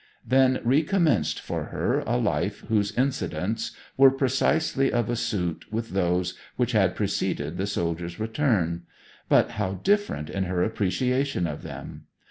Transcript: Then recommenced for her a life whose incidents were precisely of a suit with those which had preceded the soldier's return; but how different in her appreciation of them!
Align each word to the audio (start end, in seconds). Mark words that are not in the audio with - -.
Then 0.25 0.61
recommenced 0.63 1.39
for 1.39 1.65
her 1.65 1.99
a 2.07 2.17
life 2.17 2.61
whose 2.69 2.91
incidents 2.97 3.69
were 3.97 4.09
precisely 4.09 4.91
of 4.91 5.11
a 5.11 5.15
suit 5.15 5.71
with 5.71 5.89
those 5.91 6.33
which 6.55 6.71
had 6.71 6.95
preceded 6.95 7.57
the 7.57 7.67
soldier's 7.67 8.19
return; 8.19 8.81
but 9.29 9.51
how 9.61 9.73
different 9.83 10.27
in 10.27 10.45
her 10.45 10.63
appreciation 10.63 11.45
of 11.45 11.61
them! 11.61 12.05